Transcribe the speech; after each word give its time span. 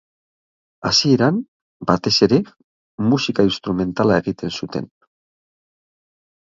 Hasieran, 0.89 1.37
batez 1.91 2.13
ere, 2.29 2.39
musika 3.13 3.47
instrumentala 3.51 4.19
egiten 4.25 4.59
zuten. 4.61 4.93